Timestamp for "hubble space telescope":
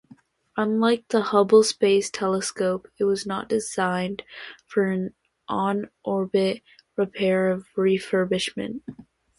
1.21-2.87